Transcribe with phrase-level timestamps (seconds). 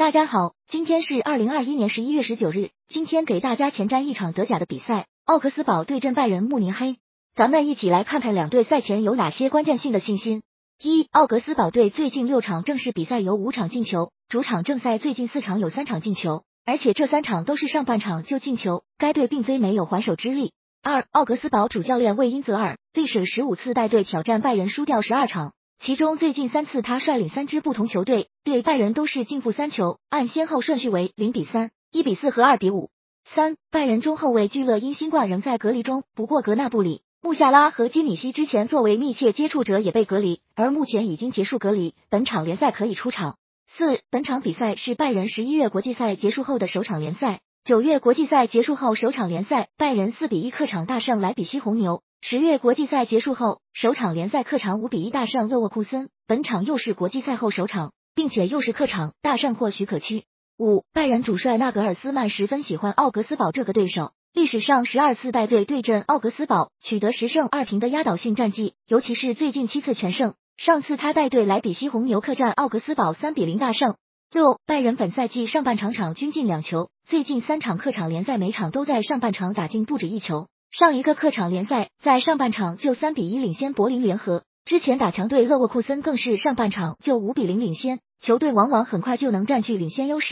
[0.00, 2.70] 大家好，今天是二零二一年十一月十九日。
[2.88, 6.96] 今天给大家前瞻一场德甲的比赛，奥格斯堡对阵拜仁慕尼黑。
[7.34, 10.40] 咱们一起来看看两队赛前有哪些关键性的信心。
[10.82, 20.54] 一、奥格斯堡队最近六场正式比赛有五场进球，主场正赛最近四场有三场进球，而且这三场都是上半场就进球，该队并非没有还手之力。
[20.82, 25.52] 二、奥格斯堡主教练魏因泽尔历史十五次带队挑战拜仁，输掉十二场。
[25.82, 32.90] 其中最近三次他率领三支不同球队对拜仁都是净负三球，按先后顺序为零比三、一比四和二比五。
[33.24, 43.38] 三拜仁中后卫居勒因新冠仍在隔离中，不过格纳布里、穆夏拉和基米希之前作为密切接触者也被隔离，而目前已经结束隔离，本场联赛可以出场。
[43.66, 52.02] 四本场比赛是拜仁十一月国际赛结束后的首场联赛，九月国际赛结束后首场联赛，拜仁四比一客场大胜莱比锡红牛。
[52.22, 60.24] 十月国际赛结束后，首场联赛客场五比一大胜勒沃库森，本场又是国际赛后首场，并且又是客场大胜或许可期。
[60.58, 70.32] 五拜仁主帅纳格尔斯曼十分喜欢奥格斯堡这个对手，历史上十二次带队对阵奥格斯堡，取得十胜二平的压倒性战绩，尤其是最近七次全胜。
[70.56, 73.96] 上次他带队莱比锡红牛客战奥格斯堡三比零大胜。
[74.32, 80.46] 六拜仁本赛季上半场场均进两球，最近三场客场联赛每场都在上半场打进不止一球。
[80.70, 90.28] 上一个客场联赛在上半场就三比一领先柏林联合，之前打强队勒沃库森更是上半场就五比零领先，球队往往很快就能占据领先优势。